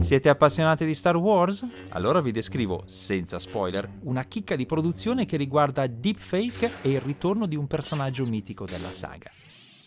[0.00, 1.66] Siete appassionati di Star Wars?
[1.88, 7.46] Allora vi descrivo, senza spoiler, una chicca di produzione che riguarda deepfake e il ritorno
[7.46, 9.30] di un personaggio mitico della saga.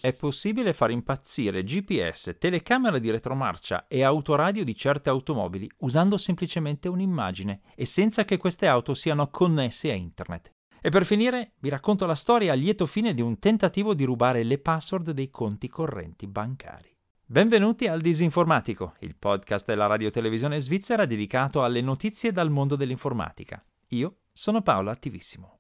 [0.02, 6.88] È possibile far impazzire GPS, telecamera di retromarcia e autoradio di certe automobili usando semplicemente
[6.88, 10.52] un'immagine e senza che queste auto siano connesse a internet.
[10.82, 14.44] E per finire vi racconto la storia a lieto fine di un tentativo di rubare
[14.44, 16.97] le password dei conti correnti bancari.
[17.30, 23.62] Benvenuti al Disinformatico, il podcast della radiotelevisione svizzera dedicato alle notizie dal mondo dell'informatica.
[23.88, 25.60] Io sono Paolo Attivissimo.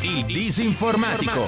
[0.00, 1.46] Il Disinformatico.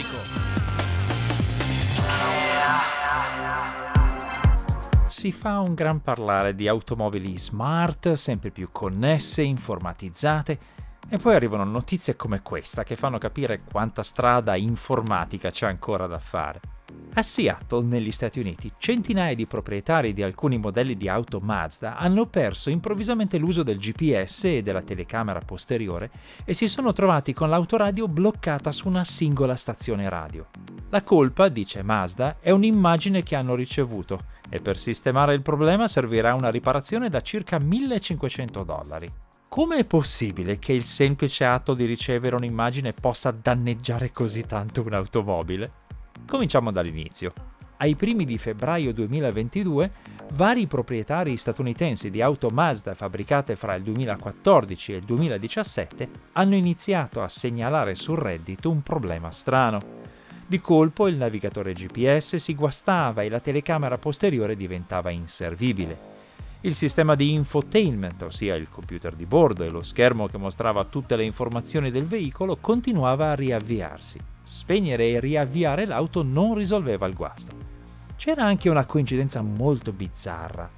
[5.06, 10.58] Si fa un gran parlare di automobili smart, sempre più connesse, informatizzate,
[11.08, 16.18] e poi arrivano notizie come questa che fanno capire quanta strada informatica c'è ancora da
[16.18, 16.60] fare.
[17.16, 22.26] A Seattle, negli Stati Uniti, centinaia di proprietari di alcuni modelli di auto Mazda hanno
[22.26, 26.10] perso improvvisamente l'uso del GPS e della telecamera posteriore
[26.44, 30.46] e si sono trovati con l'autoradio bloccata su una singola stazione radio.
[30.90, 36.34] La colpa, dice Mazda, è un'immagine che hanno ricevuto e per sistemare il problema servirà
[36.34, 39.12] una riparazione da circa 1500 dollari.
[39.54, 45.70] Come è possibile che il semplice atto di ricevere un'immagine possa danneggiare così tanto un'automobile?
[46.26, 47.32] Cominciamo dall'inizio.
[47.76, 49.92] Ai primi di febbraio 2022,
[50.32, 57.22] vari proprietari statunitensi di auto Mazda fabbricate fra il 2014 e il 2017 hanno iniziato
[57.22, 59.78] a segnalare sul Reddit un problema strano.
[60.48, 66.13] Di colpo il navigatore GPS si guastava e la telecamera posteriore diventava inservibile.
[66.64, 71.14] Il sistema di infotainment, ossia il computer di bordo e lo schermo che mostrava tutte
[71.14, 74.18] le informazioni del veicolo, continuava a riavviarsi.
[74.42, 77.54] Spegnere e riavviare l'auto non risolveva il guasto.
[78.16, 80.70] C'era anche una coincidenza molto bizzarra.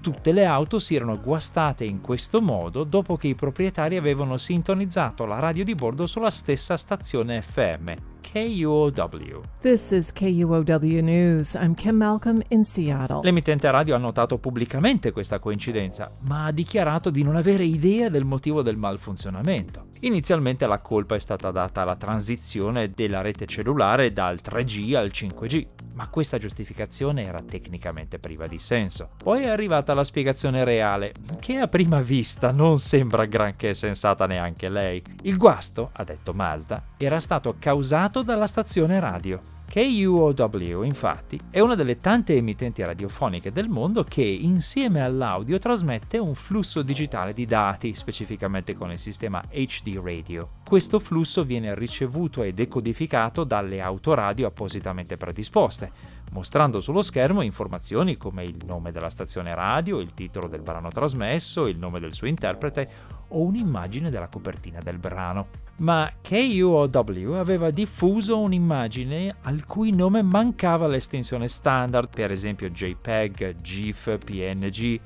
[0.00, 5.26] Tutte le auto si erano guastate in questo modo dopo che i proprietari avevano sintonizzato
[5.26, 9.42] la radio di bordo sulla stessa stazione FM, KUOW.
[9.60, 11.54] This is KUOW News.
[11.54, 13.20] I'm Kim Malcolm in Seattle.
[13.22, 18.24] L'emittente radio ha notato pubblicamente questa coincidenza, ma ha dichiarato di non avere idea del
[18.24, 19.86] motivo del malfunzionamento.
[20.00, 25.66] Inizialmente la colpa è stata data alla transizione della rete cellulare dal 3G al 5G,
[25.92, 29.10] ma questa giustificazione era tecnicamente priva di senso.
[29.22, 34.68] Poi è arrivata la spiegazione reale, che a prima vista non sembra granché sensata neanche
[34.68, 35.02] lei.
[35.22, 39.40] Il guasto, ha detto Mazda, era stato causato dalla stazione radio.
[39.70, 46.34] KUOW, infatti, è una delle tante emittenti radiofoniche del mondo che, insieme all'audio, trasmette un
[46.34, 50.48] flusso digitale di dati, specificamente con il sistema HD Radio.
[50.66, 55.92] Questo flusso viene ricevuto e decodificato dalle autoradio appositamente predisposte,
[56.32, 61.68] mostrando sullo schermo informazioni come il nome della stazione radio, il titolo del brano trasmesso,
[61.68, 62.88] il nome del suo interprete
[63.28, 70.86] o un'immagine della copertina del brano ma KUOW aveva diffuso un'immagine al cui nome mancava
[70.86, 75.00] l'estensione standard, per esempio JPEG, GIF, PNG,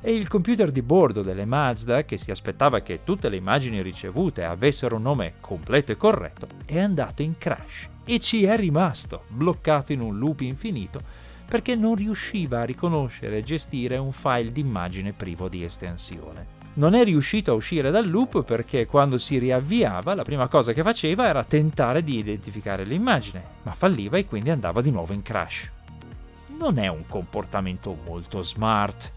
[0.00, 4.44] e il computer di bordo delle Mazda, che si aspettava che tutte le immagini ricevute
[4.44, 9.92] avessero un nome completo e corretto, è andato in crash e ci è rimasto, bloccato
[9.92, 11.00] in un loop infinito,
[11.48, 17.04] perché non riusciva a riconoscere e gestire un file d'immagine privo di estensione non è
[17.04, 21.44] riuscito a uscire dal loop perché quando si riavviava la prima cosa che faceva era
[21.44, 25.70] tentare di identificare l'immagine, ma falliva e quindi andava di nuovo in crash.
[26.56, 29.12] Non è un comportamento molto smart.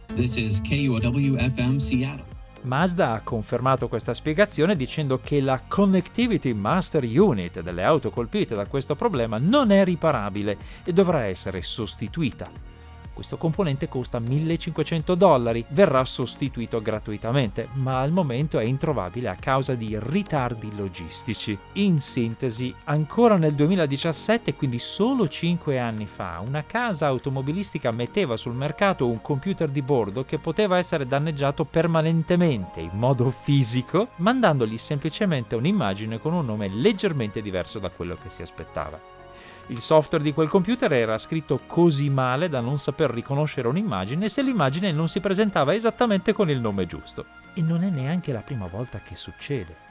[2.63, 8.65] Mazda ha confermato questa spiegazione dicendo che la Connectivity Master Unit delle auto colpite da
[8.65, 12.70] questo problema non è riparabile e dovrà essere sostituita.
[13.13, 19.75] Questo componente costa 1500 dollari, verrà sostituito gratuitamente, ma al momento è introvabile a causa
[19.75, 21.57] di ritardi logistici.
[21.73, 28.53] In sintesi, ancora nel 2017, quindi solo 5 anni fa, una casa automobilistica metteva sul
[28.53, 35.55] mercato un computer di bordo che poteva essere danneggiato permanentemente in modo fisico, mandandogli semplicemente
[35.55, 39.20] un'immagine con un nome leggermente diverso da quello che si aspettava.
[39.67, 44.41] Il software di quel computer era scritto così male da non saper riconoscere un'immagine se
[44.41, 47.25] l'immagine non si presentava esattamente con il nome giusto.
[47.53, 49.89] E non è neanche la prima volta che succede.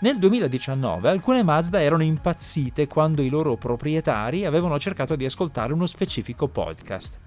[0.00, 5.86] Nel 2019 alcune Mazda erano impazzite quando i loro proprietari avevano cercato di ascoltare uno
[5.86, 7.18] specifico podcast.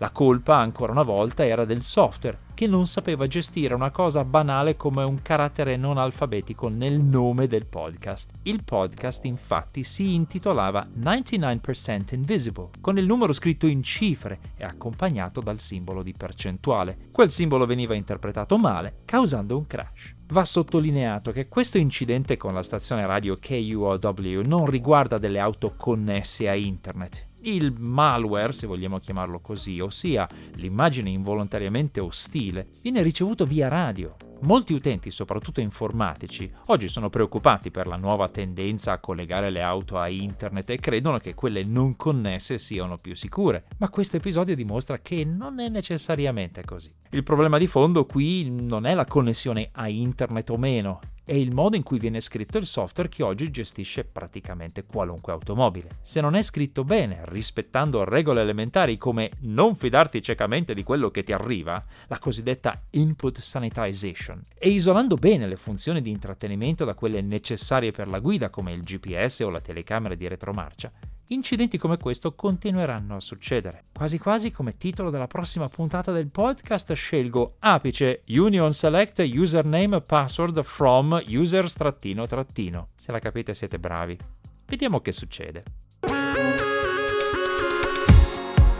[0.00, 4.74] La colpa, ancora una volta, era del software, che non sapeva gestire una cosa banale
[4.74, 8.30] come un carattere non alfabetico nel nome del podcast.
[8.44, 15.42] Il podcast infatti si intitolava 99% Invisible, con il numero scritto in cifre e accompagnato
[15.42, 16.96] dal simbolo di percentuale.
[17.12, 20.14] Quel simbolo veniva interpretato male, causando un crash.
[20.28, 26.48] Va sottolineato che questo incidente con la stazione radio KUOW non riguarda delle auto connesse
[26.48, 27.28] a internet.
[27.42, 34.14] Il malware, se vogliamo chiamarlo così, ossia l'immagine involontariamente ostile, viene ricevuto via radio.
[34.42, 39.98] Molti utenti, soprattutto informatici, oggi sono preoccupati per la nuova tendenza a collegare le auto
[39.98, 44.98] a internet e credono che quelle non connesse siano più sicure, ma questo episodio dimostra
[44.98, 46.90] che non è necessariamente così.
[47.10, 51.00] Il problema di fondo qui non è la connessione a internet o meno,
[51.30, 55.98] è il modo in cui viene scritto il software che oggi gestisce praticamente qualunque automobile.
[56.02, 61.22] Se non è scritto bene, rispettando regole elementari come non fidarti ciecamente di quello che
[61.22, 67.20] ti arriva, la cosiddetta input sanitization, e isolando bene le funzioni di intrattenimento da quelle
[67.20, 70.90] necessarie per la guida come il GPS o la telecamera di retromarcia,
[71.32, 73.84] incidenti come questo continueranno a succedere.
[73.92, 80.62] Quasi quasi come titolo della prossima puntata del podcast scelgo apice union select username password
[80.62, 82.88] from user trattino trattino.
[82.94, 84.18] Se la capite siete bravi.
[84.66, 85.62] Vediamo che succede.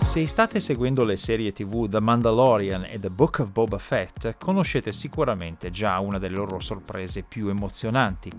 [0.00, 4.90] Se state seguendo le serie tv The Mandalorian e The Book of Boba Fett, conoscete
[4.90, 8.30] sicuramente già una delle loro sorprese più emozionanti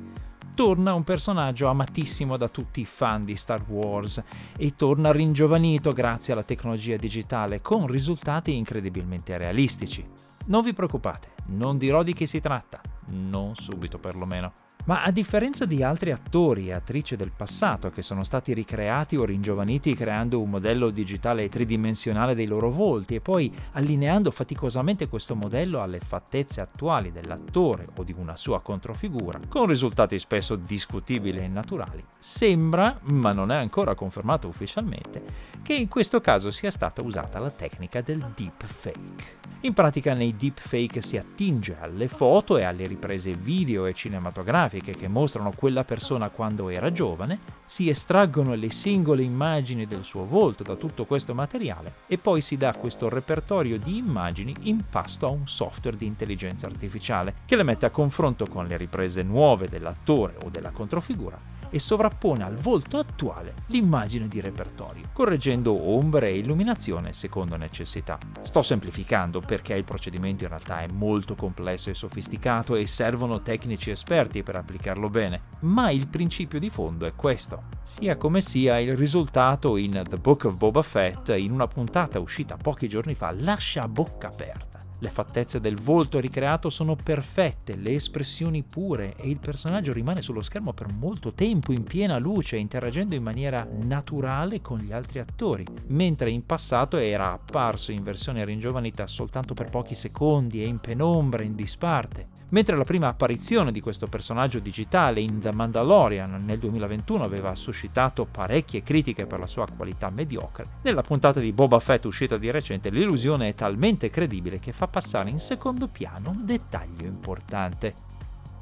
[0.53, 4.21] torna un personaggio amatissimo da tutti i fan di Star Wars
[4.57, 10.06] e torna ringiovanito grazie alla tecnologia digitale con risultati incredibilmente realistici.
[10.45, 14.52] Non vi preoccupate, non dirò di chi si tratta, non subito perlomeno.
[14.86, 19.26] Ma a differenza di altri attori e attrici del passato che sono stati ricreati o
[19.26, 25.82] ringiovaniti creando un modello digitale tridimensionale dei loro volti e poi allineando faticosamente questo modello
[25.82, 32.04] alle fattezze attuali dell'attore o di una sua controfigura, con risultati spesso discutibili e naturali,
[32.18, 35.24] sembra, ma non è ancora confermato ufficialmente,
[35.62, 39.40] che in questo caso sia stata usata la tecnica del deepfake.
[39.64, 45.07] In pratica nei deepfake si attinge alle foto e alle riprese video e cinematografiche che
[45.07, 50.75] mostrano quella persona quando era giovane, si estraggono le singole immagini del suo volto da
[50.75, 55.47] tutto questo materiale e poi si dà questo repertorio di immagini in pasto a un
[55.47, 60.50] software di intelligenza artificiale che le mette a confronto con le riprese nuove dell'attore o
[60.50, 61.38] della controfigura
[61.71, 68.18] e sovrappone al volto attuale l'immagine di repertorio, correggendo ombre e illuminazione secondo necessità.
[68.41, 73.89] Sto semplificando perché il procedimento in realtà è molto complesso e sofisticato e servono tecnici
[73.89, 77.61] esperti per applicarlo bene, ma il principio di fondo è questo.
[77.84, 82.56] Sia come sia, il risultato in The Book of Boba Fett, in una puntata uscita
[82.56, 84.91] pochi giorni fa, lascia a bocca aperta.
[85.03, 90.44] Le fattezze del volto ricreato sono perfette, le espressioni pure e il personaggio rimane sullo
[90.44, 95.65] schermo per molto tempo in piena luce, interagendo in maniera naturale con gli altri attori,
[95.88, 101.42] mentre in passato era apparso in versione ringiovanita soltanto per pochi secondi e in penombra,
[101.42, 102.27] in disparte.
[102.50, 108.27] Mentre la prima apparizione di questo personaggio digitale in The Mandalorian nel 2021 aveva suscitato
[108.30, 112.92] parecchie critiche per la sua qualità mediocre, nella puntata di Boba Fett uscita di recente
[112.92, 118.12] l'illusione è talmente credibile che fa passare in secondo piano un dettaglio importante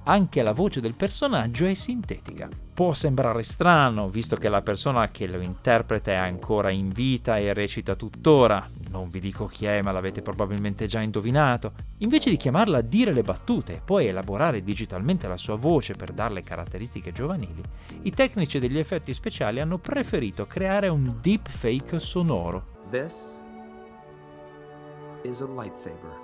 [0.10, 2.50] anche la voce del personaggio è sintetica.
[2.74, 7.54] Può sembrare strano, visto che la persona che lo interpreta è ancora in vita e
[7.54, 11.74] recita tuttora, non vi dico chi è, ma l'avete probabilmente già indovinato.
[11.98, 16.12] Invece di chiamarla a dire le battute e poi elaborare digitalmente la sua voce per
[16.12, 17.62] darle caratteristiche giovanili,
[18.04, 22.78] i tecnici degli effetti speciali hanno preferito creare un deepfake sonoro.
[22.90, 23.40] This
[25.24, 26.16] is a lightsaber.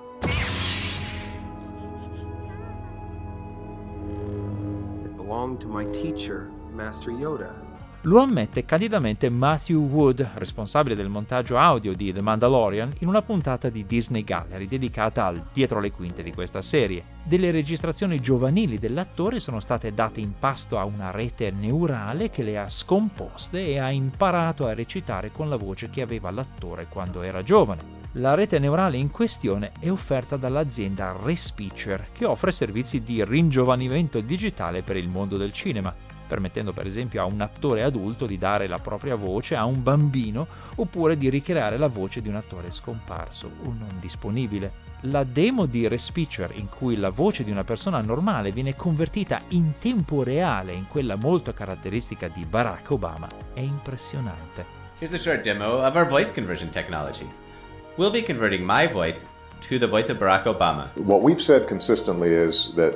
[5.25, 7.63] belonged to my teacher, Master Yoda.
[8.01, 13.69] Lo ammette candidamente Matthew Wood, responsabile del montaggio audio di The Mandalorian, in una puntata
[13.69, 17.03] di Disney Gallery dedicata al dietro le quinte di questa serie.
[17.23, 22.59] Delle registrazioni giovanili dell'attore sono state date in pasto a una rete neurale che le
[22.59, 27.41] ha scomposte e ha imparato a recitare con la voce che aveva l'attore quando era
[27.41, 28.04] giovane.
[28.17, 34.83] La rete neurale in questione è offerta dall'azienda Respeecher, che offre servizi di ringiovanimento digitale
[34.83, 35.93] per il mondo del cinema,
[36.25, 40.47] permettendo per esempio a un attore adulto di dare la propria voce a un bambino
[40.75, 44.71] oppure di ricreare la voce di un attore scomparso o non disponibile.
[45.01, 49.73] La demo di Respeecher, in cui la voce di una persona normale viene convertita in
[49.77, 54.83] tempo reale in quella molto caratteristica di Barack Obama, è impressionante.
[54.99, 57.43] Here's a short demo of our voice conversion technology.
[57.97, 59.23] We'll be converting my voice
[59.61, 60.87] to the voice of Barack Obama.
[60.95, 62.95] What we've said consistently is that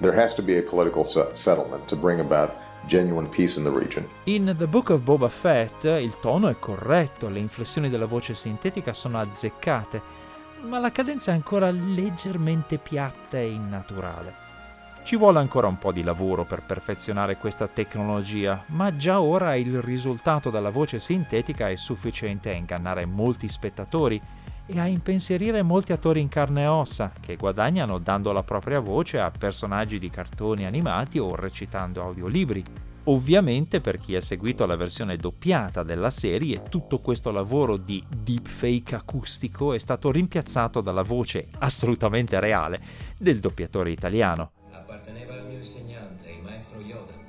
[0.00, 2.54] there has to be a political se- settlement to bring about
[2.86, 4.04] genuine peace in the region.
[4.24, 8.92] In The Book of Boba Fett il tono è corretto, le inflessioni della voce sintetica
[8.92, 10.00] sono azzeccate,
[10.62, 14.47] ma la cadenza è ancora leggermente piatta e innaturale.
[15.08, 19.80] Ci vuole ancora un po' di lavoro per perfezionare questa tecnologia, ma già ora il
[19.80, 24.20] risultato della voce sintetica è sufficiente a ingannare molti spettatori
[24.66, 29.18] e a impensierire molti attori in carne e ossa che guadagnano dando la propria voce
[29.18, 32.62] a personaggi di cartoni animati o recitando audiolibri.
[33.04, 38.94] Ovviamente per chi ha seguito la versione doppiata della serie, tutto questo lavoro di deepfake
[38.94, 42.78] acustico è stato rimpiazzato dalla voce assolutamente reale
[43.16, 44.50] del doppiatore italiano.
[46.78, 47.26] Maestro Yoda.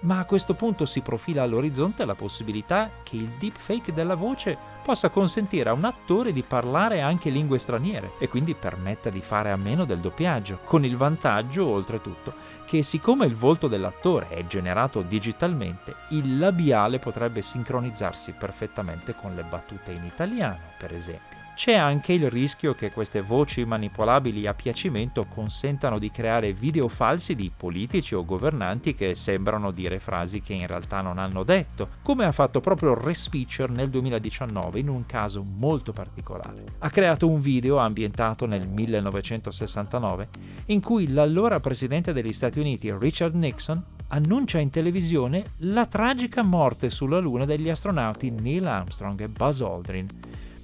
[0.00, 5.08] Ma a questo punto si profila all'orizzonte la possibilità che il deepfake della voce possa
[5.08, 9.56] consentire a un attore di parlare anche lingue straniere e quindi permetta di fare a
[9.56, 12.32] meno del doppiaggio, con il vantaggio, oltretutto,
[12.64, 19.42] che siccome il volto dell'attore è generato digitalmente, il labiale potrebbe sincronizzarsi perfettamente con le
[19.42, 21.37] battute in italiano, per esempio.
[21.58, 27.34] C'è anche il rischio che queste voci manipolabili a piacimento consentano di creare video falsi
[27.34, 32.24] di politici o governanti che sembrano dire frasi che in realtà non hanno detto, come
[32.26, 36.62] ha fatto proprio Respeecher nel 2019 in un caso molto particolare.
[36.78, 40.28] Ha creato un video ambientato nel 1969
[40.66, 46.88] in cui l'allora presidente degli Stati Uniti Richard Nixon annuncia in televisione la tragica morte
[46.88, 50.06] sulla Luna degli astronauti Neil Armstrong e Buzz Aldrin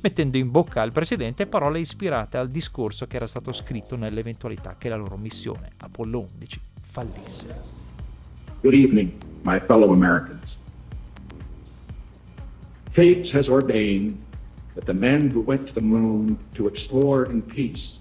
[0.04, 4.90] mettendo in bocca al presidente parole ispirate al discorso che era stato scritto nell'eventualità che
[4.90, 7.46] la loro missione Apollo 11 fallisse.
[8.60, 9.12] Good evening,
[9.44, 10.58] my fellow Americans.
[12.90, 14.18] Fate has ordained
[14.74, 18.00] that the men who went to the moon to explore in peace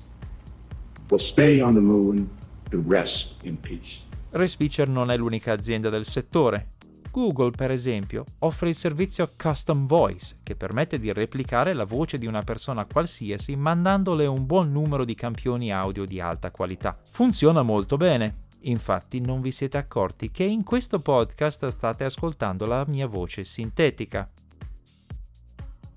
[1.10, 2.30] will stay on the moon
[2.70, 4.02] to rest in peace.
[4.32, 6.72] Respeecher non è l'unica azienda del settore.
[7.14, 12.26] Google, per esempio, offre il servizio Custom Voice, che permette di replicare la voce di
[12.26, 16.98] una persona qualsiasi mandandole un buon numero di campioni audio di alta qualità.
[17.12, 18.46] Funziona molto bene.
[18.62, 24.28] Infatti non vi siete accorti che in questo podcast state ascoltando la mia voce sintetica.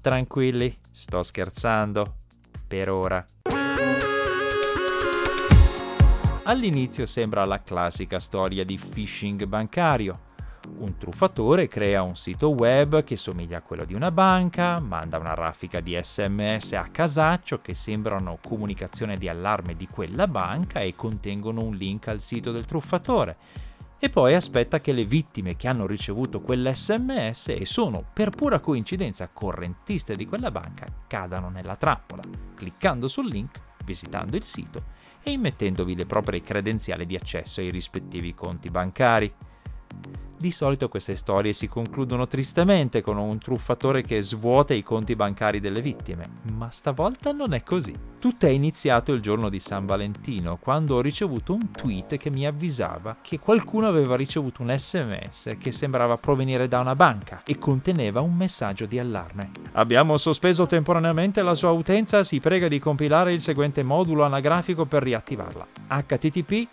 [0.02, 2.16] Tranquilli, sto scherzando.
[2.68, 3.24] Per ora.
[6.42, 10.34] All'inizio sembra la classica storia di phishing bancario.
[10.78, 15.34] Un truffatore crea un sito web che somiglia a quello di una banca, manda una
[15.34, 21.62] raffica di sms a casaccio che sembrano comunicazione di allarme di quella banca e contengono
[21.62, 23.36] un link al sito del truffatore.
[23.98, 29.28] E poi aspetta che le vittime che hanno ricevuto quell'SMS e sono per pura coincidenza
[29.32, 32.22] correntiste di quella banca cadano nella trappola,
[32.54, 38.34] cliccando sul link, visitando il sito e immettendovi le proprie credenziali di accesso ai rispettivi
[38.34, 39.32] conti bancari.
[40.38, 45.60] Di solito queste storie si concludono tristemente con un truffatore che svuota i conti bancari
[45.60, 47.94] delle vittime, ma stavolta non è così.
[48.20, 52.46] Tutto è iniziato il giorno di San Valentino, quando ho ricevuto un tweet che mi
[52.46, 58.20] avvisava che qualcuno aveva ricevuto un sms che sembrava provenire da una banca e conteneva
[58.20, 59.50] un messaggio di allarme.
[59.72, 65.02] Abbiamo sospeso temporaneamente la sua utenza, si prega di compilare il seguente modulo anagrafico per
[65.02, 65.66] riattivarla.
[65.88, 66.68] http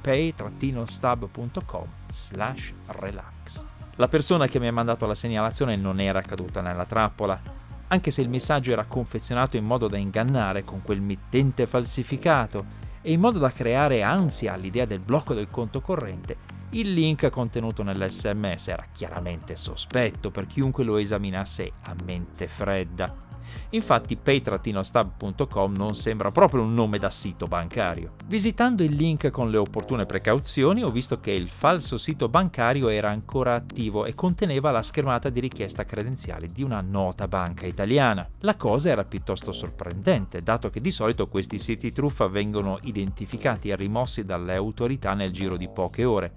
[0.00, 3.64] pay-stab.com slash relax.
[3.96, 7.40] La persona che mi ha mandato la segnalazione non era caduta nella trappola,
[7.88, 13.12] anche se il messaggio era confezionato in modo da ingannare con quel mittente falsificato e
[13.12, 16.36] in modo da creare ansia all'idea del blocco del conto corrente,
[16.70, 23.27] il link contenuto nell'SMS era chiaramente sospetto per chiunque lo esaminasse a mente fredda.
[23.70, 28.12] Infatti pay-stab.com non sembra proprio un nome da sito bancario.
[28.26, 33.10] Visitando il link con le opportune precauzioni ho visto che il falso sito bancario era
[33.10, 38.26] ancora attivo e conteneva la schermata di richiesta credenziali di una nota banca italiana.
[38.40, 43.76] La cosa era piuttosto sorprendente, dato che di solito questi siti truffa vengono identificati e
[43.76, 46.32] rimossi dalle autorità nel giro di poche ore.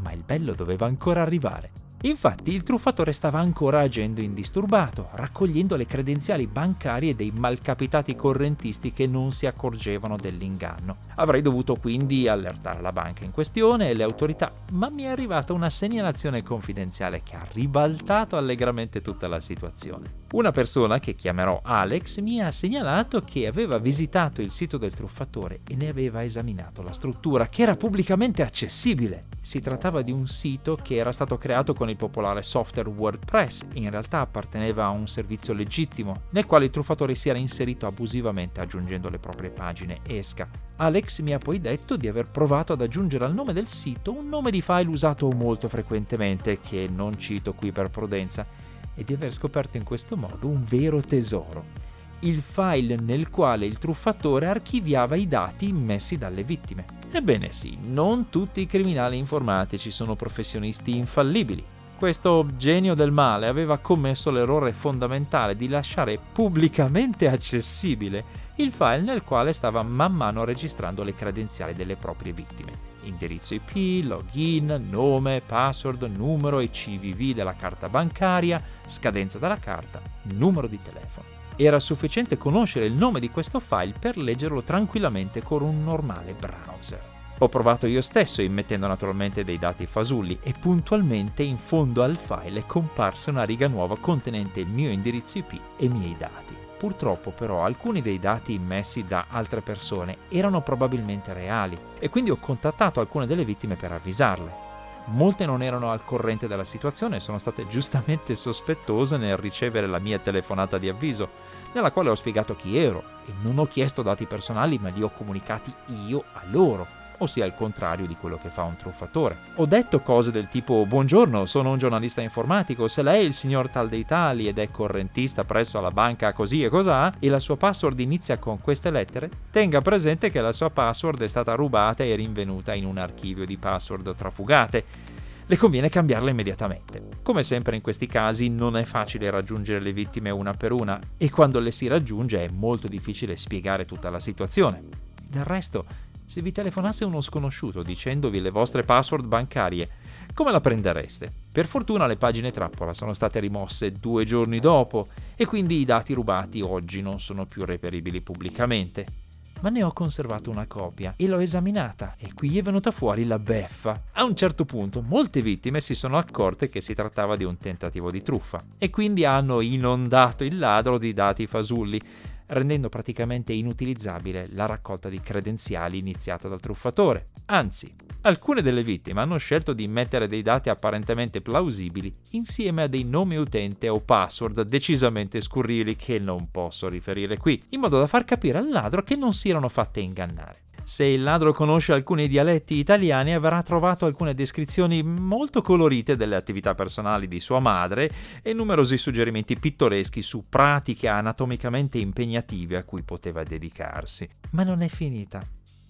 [0.00, 1.70] Ma il bello doveva ancora arrivare.
[2.06, 9.08] Infatti il truffatore stava ancora agendo indisturbato, raccogliendo le credenziali bancarie dei malcapitati correntisti che
[9.08, 10.98] non si accorgevano dell'inganno.
[11.16, 15.52] Avrei dovuto quindi allertare la banca in questione e le autorità, ma mi è arrivata
[15.52, 20.24] una segnalazione confidenziale che ha ribaltato allegramente tutta la situazione.
[20.32, 25.60] Una persona che chiamerò Alex mi ha segnalato che aveva visitato il sito del truffatore
[25.66, 29.24] e ne aveva esaminato la struttura, che era pubblicamente accessibile.
[29.40, 33.66] Si trattava di un sito che era stato creato con il il popolare software WordPress,
[33.72, 38.60] in realtà apparteneva a un servizio legittimo, nel quale il truffatore si era inserito abusivamente
[38.60, 40.46] aggiungendo le proprie pagine ESCA.
[40.76, 44.28] Alex mi ha poi detto di aver provato ad aggiungere al nome del sito un
[44.28, 48.46] nome di file usato molto frequentemente, che non cito qui per prudenza,
[48.94, 51.84] e di aver scoperto in questo modo un vero tesoro
[52.20, 56.84] il file nel quale il truffatore archiviava i dati immessi dalle vittime.
[57.10, 61.64] Ebbene sì, non tutti i criminali informatici sono professionisti infallibili.
[61.98, 69.22] Questo genio del male aveva commesso l'errore fondamentale di lasciare pubblicamente accessibile il file nel
[69.22, 72.72] quale stava man mano registrando le credenziali delle proprie vittime.
[73.04, 79.98] Indirizzo IP, login, nome, password, numero e CVV della carta bancaria, scadenza della carta,
[80.34, 81.28] numero di telefono.
[81.56, 87.15] Era sufficiente conoscere il nome di questo file per leggerlo tranquillamente con un normale browser.
[87.38, 92.60] Ho provato io stesso immettendo naturalmente dei dati fasulli e puntualmente in fondo al file
[92.60, 96.56] è comparsa una riga nuova contenente il mio indirizzo IP e i miei dati.
[96.78, 102.36] Purtroppo però alcuni dei dati immessi da altre persone erano probabilmente reali e quindi ho
[102.36, 104.64] contattato alcune delle vittime per avvisarle.
[105.08, 109.98] Molte non erano al corrente della situazione e sono state giustamente sospettose nel ricevere la
[109.98, 111.28] mia telefonata di avviso,
[111.74, 115.10] nella quale ho spiegato chi ero e non ho chiesto dati personali ma li ho
[115.10, 115.72] comunicati
[116.06, 119.36] io a loro, ossia il contrario di quello che fa un truffatore.
[119.56, 123.68] Ho detto cose del tipo buongiorno, sono un giornalista informatico, se lei è il signor
[123.68, 127.56] tal dei tali ed è correntista presso la banca così e cos'ha e la sua
[127.56, 132.14] password inizia con queste lettere, tenga presente che la sua password è stata rubata e
[132.14, 135.06] rinvenuta in un archivio di password trafugate
[135.48, 137.00] le conviene cambiarla immediatamente.
[137.22, 141.30] Come sempre in questi casi non è facile raggiungere le vittime una per una e
[141.30, 144.80] quando le si raggiunge è molto difficile spiegare tutta la situazione.
[145.28, 145.84] Del resto,
[146.26, 149.88] se vi telefonasse uno sconosciuto dicendovi le vostre password bancarie,
[150.34, 151.32] come la prendereste?
[151.52, 156.12] Per fortuna le pagine trappola sono state rimosse due giorni dopo e quindi i dati
[156.12, 159.24] rubati oggi non sono più reperibili pubblicamente
[159.60, 163.38] ma ne ho conservato una copia e l'ho esaminata e qui è venuta fuori la
[163.38, 164.02] beffa.
[164.12, 168.10] A un certo punto molte vittime si sono accorte che si trattava di un tentativo
[168.10, 172.00] di truffa e quindi hanno inondato il ladro di dati fasulli
[172.48, 177.28] rendendo praticamente inutilizzabile la raccolta di credenziali iniziata dal truffatore.
[177.46, 183.04] Anzi, alcune delle vittime hanno scelto di mettere dei dati apparentemente plausibili insieme a dei
[183.04, 188.24] nomi utente o password decisamente scurrili che non posso riferire qui, in modo da far
[188.24, 190.75] capire al ladro che non si erano fatte ingannare.
[190.88, 196.76] Se il ladro conosce alcuni dialetti italiani avrà trovato alcune descrizioni molto colorite delle attività
[196.76, 198.08] personali di sua madre
[198.40, 204.30] e numerosi suggerimenti pittoreschi su pratiche anatomicamente impegnative a cui poteva dedicarsi.
[204.50, 205.44] Ma non è finita.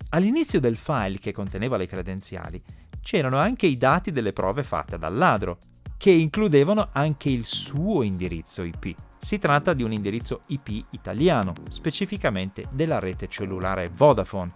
[0.09, 2.63] All'inizio del file che conteneva le credenziali
[3.03, 5.59] c'erano anche i dati delle prove fatte dal ladro,
[5.99, 8.95] che includevano anche il suo indirizzo IP.
[9.19, 14.55] Si tratta di un indirizzo IP italiano, specificamente della rete cellulare Vodafone,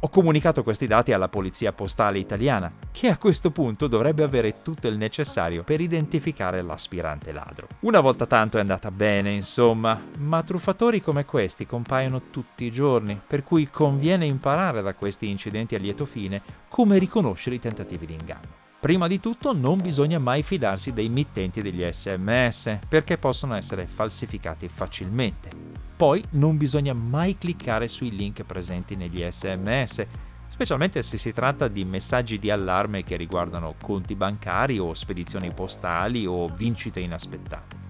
[0.00, 4.86] ho comunicato questi dati alla polizia postale italiana, che a questo punto dovrebbe avere tutto
[4.86, 7.66] il necessario per identificare l'aspirante ladro.
[7.80, 13.20] Una volta tanto è andata bene, insomma, ma truffatori come questi compaiono tutti i giorni,
[13.26, 18.14] per cui conviene imparare da questi incidenti a lieto fine come riconoscere i tentativi di
[18.14, 18.66] inganno.
[18.80, 24.68] Prima di tutto non bisogna mai fidarsi dei mittenti degli sms perché possono essere falsificati
[24.68, 25.50] facilmente.
[25.96, 30.06] Poi non bisogna mai cliccare sui link presenti negli sms,
[30.46, 36.24] specialmente se si tratta di messaggi di allarme che riguardano conti bancari o spedizioni postali
[36.24, 37.87] o vincite inaspettate.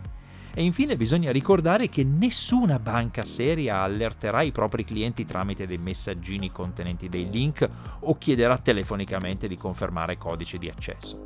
[0.59, 6.51] E infine bisogna ricordare che nessuna banca seria allerterà i propri clienti tramite dei messaggini
[6.51, 7.65] contenenti dei link
[8.01, 11.23] o chiederà telefonicamente di confermare codici di accesso.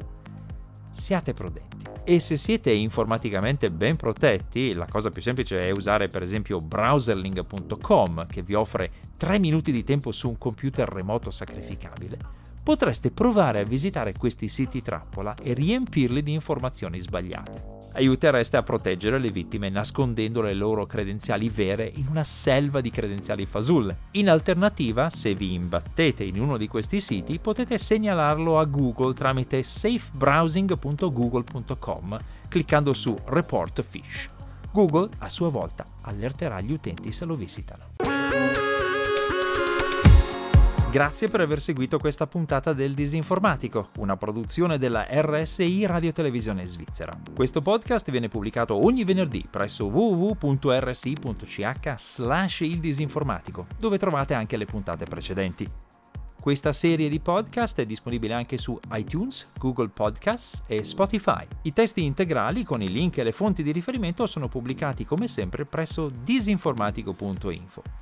[0.90, 1.78] Siate prudenti.
[2.04, 8.26] E se siete informaticamente ben protetti, la cosa più semplice è usare per esempio browserling.com
[8.26, 12.18] che vi offre 3 minuti di tempo su un computer remoto sacrificabile.
[12.62, 19.18] Potreste provare a visitare questi siti trappola e riempirli di informazioni sbagliate aiutereste a proteggere
[19.18, 23.98] le vittime nascondendo le loro credenziali vere in una selva di credenziali fasulle.
[24.12, 29.62] In alternativa, se vi imbattete in uno di questi siti, potete segnalarlo a Google tramite
[29.62, 34.28] safebrowsing.google.com cliccando su Report Fish.
[34.70, 37.82] Google a sua volta allerterà gli utenti se lo visitano.
[40.92, 47.18] Grazie per aver seguito questa puntata del Disinformatico, una produzione della RSI Radio Televisione Svizzera.
[47.34, 50.34] Questo podcast viene pubblicato ogni venerdì presso www.rsi.ch
[51.96, 55.66] slash il disinformatico, dove trovate anche le puntate precedenti.
[56.38, 61.46] Questa serie di podcast è disponibile anche su iTunes, Google Podcasts e Spotify.
[61.62, 65.64] I testi integrali con i link e le fonti di riferimento sono pubblicati come sempre
[65.64, 68.01] presso disinformatico.info.